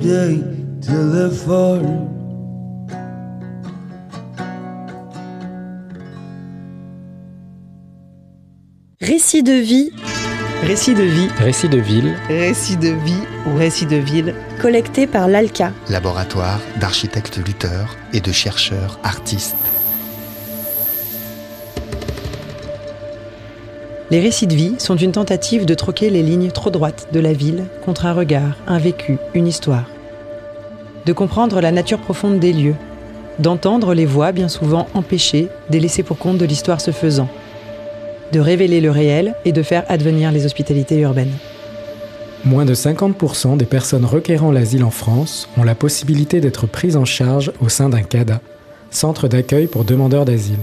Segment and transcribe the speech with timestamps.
[0.00, 0.38] day.
[9.00, 9.90] Récit de vie,
[10.62, 15.26] Récit de vie, Récit de ville, récit de vie ou récit de ville, collecté par
[15.26, 15.72] l'ALCA.
[15.88, 19.77] laboratoire d'architectes lutteurs et de chercheurs artistes.
[24.10, 27.34] Les récits de vie sont une tentative de troquer les lignes trop droites de la
[27.34, 29.84] ville contre un regard, un vécu, une histoire.
[31.04, 32.74] De comprendre la nature profonde des lieux,
[33.38, 37.28] d'entendre les voix bien souvent empêchées des pour compte de l'histoire se faisant,
[38.32, 41.36] de révéler le réel et de faire advenir les hospitalités urbaines.
[42.46, 47.04] moins de 50% des personnes requérant l'asile en France ont la possibilité d'être prises en
[47.04, 48.40] charge au sein d'un CADA,
[48.90, 50.60] Centre d'accueil pour demandeurs d'asile.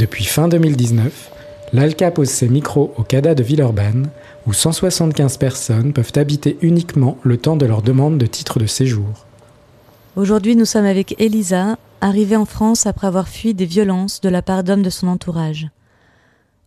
[0.00, 1.30] Depuis fin 2019,
[1.74, 4.08] l'ALCA pose ses micros au CADA de Villeurbanne,
[4.46, 9.26] où 175 personnes peuvent habiter uniquement le temps de leur demande de titre de séjour.
[10.16, 14.40] Aujourd'hui, nous sommes avec Elisa, arrivée en France après avoir fui des violences de la
[14.40, 15.68] part d'hommes de son entourage.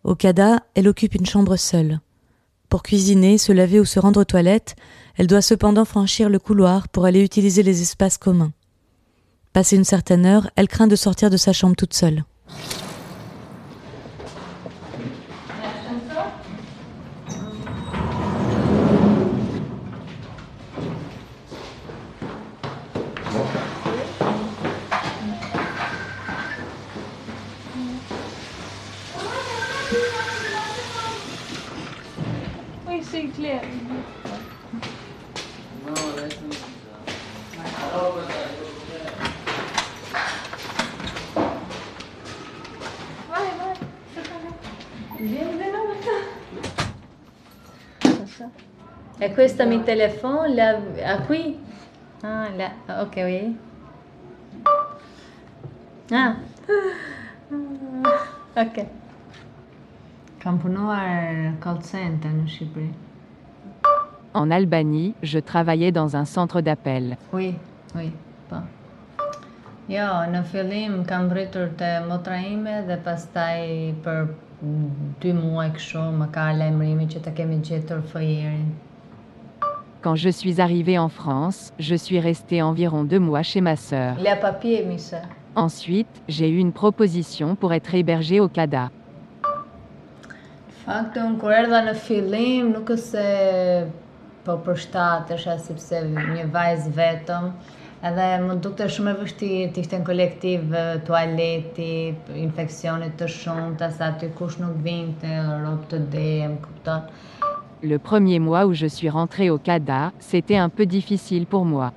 [0.04, 1.98] Au CADA, elle occupe une chambre seule.
[2.68, 4.76] Pour cuisiner, se laver ou se rendre aux toilettes,
[5.16, 8.52] elle doit cependant franchir le couloir pour aller utiliser les espaces communs.
[9.52, 12.22] Passé une certaine heure, elle craint de sortir de sa chambre toute seule.
[49.18, 51.58] E questo mi telefono là, a qui?
[52.22, 52.72] Ah, là.
[53.00, 53.58] Ok, oui.
[56.10, 56.36] Ah.
[58.54, 58.86] Ok.
[60.38, 63.13] Kam punuar call center në Shqipëri.
[64.34, 67.16] En Albanie, je travaillais dans un centre d'appel.
[67.32, 67.54] Oui,
[67.94, 68.10] oui,
[68.50, 68.56] po.
[69.86, 74.26] Jo, në fillim kam rritur te motra ime dhe pastaj për
[75.22, 78.72] dy muaj kështu më ka lajmërimi që të kemi gjetur fëjerin.
[80.02, 84.16] Quand je suis arrivée en France, je suis restée environ deux mois chez ma sœur.
[84.18, 85.16] Le papier, mi se.
[85.54, 88.90] Ensuite, j'ai eu une proposition pour être hébergée au CADA.
[90.84, 93.28] Fakti unë kur erdha në fillim nuk është se
[94.44, 97.50] po përshtatesha sepse një vajzë vetëm
[98.04, 102.12] edhe më dukte shumë e vështirë të ishte në kolektiv eh, tualeti,
[102.42, 105.30] infeksionit të shumta, sa aty kush nuk vinte,
[105.64, 107.08] rob të dejem, kupton?
[107.82, 111.92] Le premier mois où je suis rentrée au CADA, c'était un peu difficile pour moi.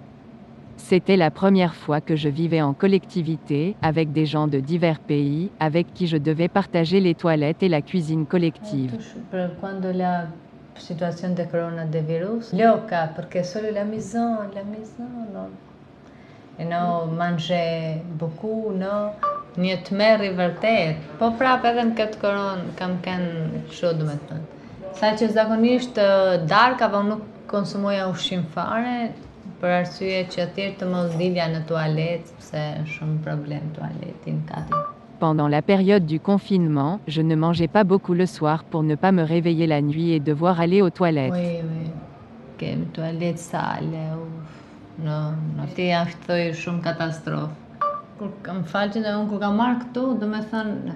[0.78, 5.50] C'était la première fois que je vivais en collectivité, avec des gens de divers pays,
[5.59, 8.96] avec qui je devais partager les toilettes et la cuisine collective.
[9.31, 10.28] Për quando la
[10.79, 15.55] situazione del corona del virus, loca, perché solo la maison, la maison, non.
[16.57, 19.13] E no, mangé beaucoup, no,
[19.61, 21.03] një të merri vërtet.
[21.19, 24.45] Po prapë edhe në këtë koronë kam kënë kështu do me thënë.
[24.97, 26.01] Sa që zakonisht
[26.49, 29.13] darkave unë nuk konsumoja ushqim fare,
[29.61, 32.67] për arsye që thjesht të mos dilja në tualet, sepse
[32.97, 34.97] shumë problem tualetin kati.
[35.19, 39.11] Pendant la période du confinement, je ne mangeais pas beaucoup le soir pour ne pas
[39.11, 41.33] me réveiller la nuit et devoir aller aux toilettes.
[41.33, 41.89] Oui, oui.
[42.57, 44.53] Kemi tualet sale, uf.
[44.97, 45.17] No,
[45.57, 47.83] no, ti është thoj shumë katastrofë.
[48.17, 50.95] Kur kam falë që unë kur kam marrë këtu, do me thënë,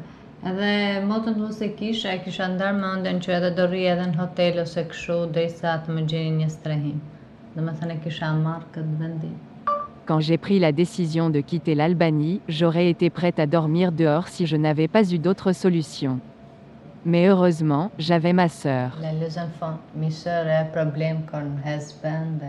[0.49, 0.71] edhe
[1.05, 4.87] motën të mos kisha, kisha ndarë mendjen që edhe do rri edhe në hotel ose
[4.89, 6.97] kështu, derisa të më gjeni një strehim.
[7.53, 9.37] Do me thënë kisha marrë këtë vendim.
[10.11, 14.45] Quand j'ai pris la décision de quitter l'Albanie, j'aurais été prête à dormir dehors si
[14.45, 16.19] je n'avais pas eu d'autre solution.
[17.05, 18.97] Mais heureusement, j'avais ma sœur.
[19.01, 22.41] La les enfants, mes sœurs ont un problème con husband.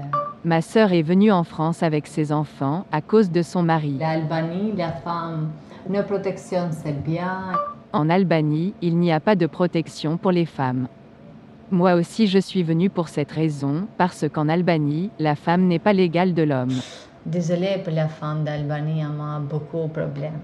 [0.44, 3.96] Ma sœur est venue en France avec ses enfants à cause de son mari.
[3.96, 5.52] L'Albanie, la femme,
[5.88, 7.52] une protection c'est bien.
[7.92, 10.88] En Albanie, il n'y a pas de protection pour les femmes.
[11.70, 15.92] Moi aussi je suis venue pour cette raison, parce qu'en Albanie, la femme n'est pas
[15.92, 16.74] l'égale de l'homme.
[17.24, 20.40] Désolée pour la femme d'Albanie, elle a beaucoup de problèmes.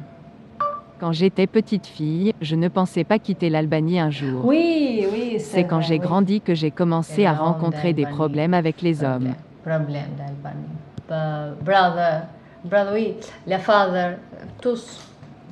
[1.00, 4.44] Quand j'étais petite fille, je ne pensais pas quitter l'Albanie un jour.
[4.44, 6.00] Oui, oui, C'est quand j'ai oui.
[6.00, 9.34] grandi que j'ai commencé à rencontrer des problèmes avec les hommes.
[9.62, 11.56] Problème d'Albanie.
[11.64, 12.22] Brother,
[12.64, 13.14] brother, oui,
[13.46, 14.16] la father,
[14.60, 15.00] tous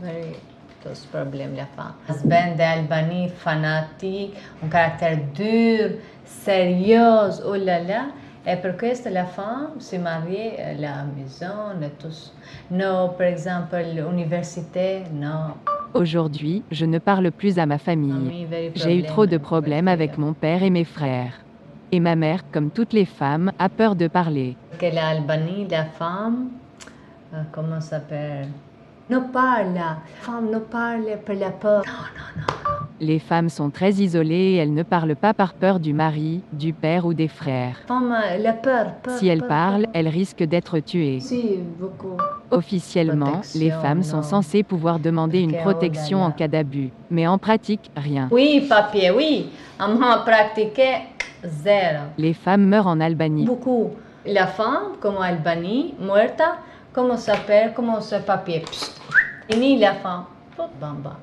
[0.00, 0.34] very
[0.82, 1.94] tous problèmes, la femme.
[2.08, 4.34] Husband d'Albanie, fanatique,
[4.64, 5.90] un caractère dur,
[6.25, 8.02] sérieux, oh là là.
[8.48, 12.32] Et pour que la femme se marie à la maison, tous.
[12.70, 15.54] Non, par exemple, l'université, non.
[15.93, 18.46] Aujourd'hui, je ne parle plus à ma famille.
[18.76, 21.40] J'ai eu trop de problèmes avec mon père et mes frères.
[21.90, 24.56] Et ma mère, comme toutes les femmes, a peur de parler.
[24.78, 26.50] Que l'Albanie, la femme,
[27.34, 28.49] euh, comment ça s'appelle?
[29.10, 31.82] Ne parle, la femme ne parle pas la peur.
[31.87, 32.75] Non, non, non.
[32.98, 36.72] Les femmes sont très isolées et elles ne parlent pas par peur du mari, du
[36.72, 37.76] père ou des frères.
[37.87, 41.20] Femme, la peur, peur, Si elles parlent, elles risquent d'être tuées.
[41.20, 41.58] Si.
[42.50, 46.90] Officiellement, Protection, les femmes sont censées pouvoir demander une protection en cas d'abus.
[47.10, 48.28] Mais en pratique, rien.
[48.31, 49.50] Oui, papier, oui.
[49.78, 51.02] On a pratiqué
[51.44, 52.04] zéro.
[52.16, 53.44] Les femmes meurent en Albanie.
[53.44, 53.90] Beaucoup.
[54.25, 56.56] La femme, comme Albanie, muerta,
[56.94, 58.60] comment s'appelle, comment ce papier?
[58.60, 58.99] Psst.
[59.50, 60.25] Et ni la femme.
[60.81, 61.19] Bamba.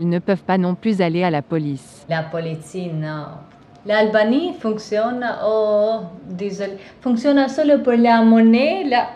[0.00, 2.04] Ils ne peuvent pas non plus aller à la police.
[2.08, 3.26] La police, non.
[3.86, 9.08] L'Albanie fonctionne, oh, désolé, fonctionne solo pour la monnaie, la...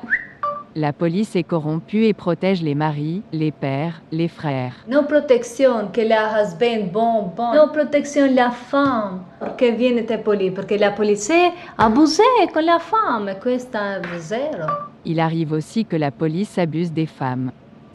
[0.76, 4.74] La police est corrompue et protège les maris, les pères, les frères.
[4.86, 7.52] Non protection que la husband bon, bon.
[7.52, 9.24] Non protection la femme.
[9.40, 10.52] Perché viene te police?
[10.52, 12.22] Perché la police abusé
[12.52, 13.36] con la femme.
[13.40, 14.90] Questa è zero.
[15.04, 17.50] Il arrive aussi que la police abuse des femmes.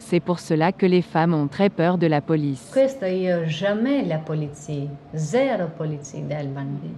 [0.08, 2.70] C'est pour cela que les femmes ont très peur de la police.
[2.72, 4.86] Questo io jamais la polizia.
[5.16, 6.94] Zero polizia d'Albanie.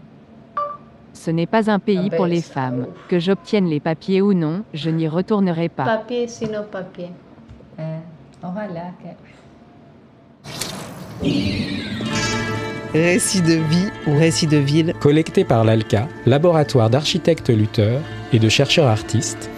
[1.14, 2.86] Ce n'est pas un pays Ah ben, pour les femmes.
[3.08, 5.84] Que j'obtienne les papiers ou non, je n'y retournerai pas.
[5.84, 7.08] Papier sinon papier.
[8.42, 9.16] Voilà che...
[12.92, 18.02] Récit de vie ou récit de ville, collecté par l'ALCA, laboratoire d'architectes lutteurs
[18.34, 19.48] et de chercheurs artistes,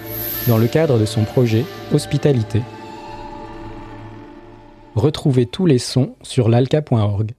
[0.46, 2.62] dans le cadre de son projet Hospitalité.
[4.94, 7.34] Retrouvez tous les sons sur l'alca.org.